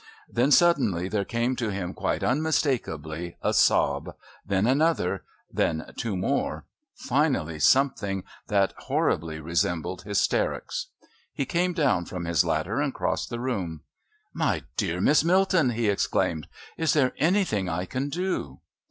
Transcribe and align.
Then 0.27 0.49
suddenly 0.49 1.07
there 1.07 1.23
came 1.23 1.55
to 1.57 1.69
him 1.69 1.93
quite 1.93 2.23
unmistakably 2.23 3.37
a 3.43 3.53
sob, 3.53 4.15
then 4.43 4.65
another, 4.65 5.23
then 5.53 5.93
two 5.95 6.17
more, 6.17 6.65
finally 6.95 7.59
something 7.59 8.23
that 8.47 8.73
horribly 8.75 9.39
resembled 9.39 10.01
hysterics. 10.01 10.87
He 11.31 11.45
came 11.45 11.73
down 11.73 12.05
from 12.05 12.25
his 12.25 12.43
ladder 12.43 12.81
and 12.81 12.95
crossed 12.95 13.29
the 13.29 13.39
room. 13.39 13.81
"My 14.33 14.63
dear 14.75 15.01
Miss 15.01 15.23
Milton!" 15.23 15.69
he 15.69 15.87
exclaimed. 15.87 16.47
"Is 16.77 16.93
there 16.93 17.13
anything 17.19 17.69
I 17.69 17.85
can 17.85 18.09
do?" 18.09 18.57